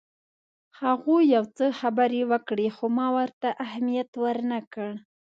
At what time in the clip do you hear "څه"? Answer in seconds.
1.57-1.65